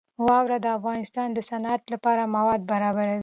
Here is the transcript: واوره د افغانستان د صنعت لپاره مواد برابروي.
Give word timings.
واوره 0.27 0.57
د 0.61 0.67
افغانستان 0.77 1.27
د 1.33 1.39
صنعت 1.49 1.81
لپاره 1.93 2.31
مواد 2.35 2.61
برابروي. 2.71 3.19